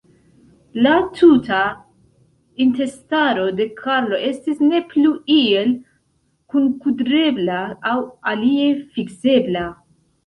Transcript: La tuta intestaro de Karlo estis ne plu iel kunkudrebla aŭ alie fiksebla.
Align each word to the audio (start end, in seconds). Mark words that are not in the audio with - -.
La 0.85 0.93
tuta 1.17 1.57
intestaro 2.65 3.43
de 3.59 3.67
Karlo 3.81 4.21
estis 4.31 4.63
ne 4.69 4.81
plu 4.93 5.11
iel 5.37 5.71
kunkudrebla 6.55 7.61
aŭ 7.93 7.97
alie 8.35 8.69
fiksebla. 8.97 9.69